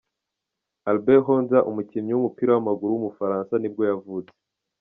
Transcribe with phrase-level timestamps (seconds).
[0.89, 4.35] Albin Hodza, umukinnyi w’umupira w’amaguru w’umufaransa ni bwo yavutse.